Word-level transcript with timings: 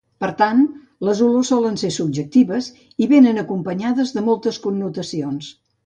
Per 0.23 0.27
tant, 0.37 0.61
les 1.09 1.21
olors 1.25 1.51
solen 1.53 1.77
ser 1.83 1.91
subjectives 1.99 2.71
i 3.07 3.11
venen 3.15 3.43
acompanyades 3.45 4.19
de 4.19 4.29
moltes 4.31 4.63
connotacions 4.69 5.57